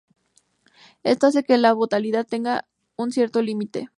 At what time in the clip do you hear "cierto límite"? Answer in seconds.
3.11-3.87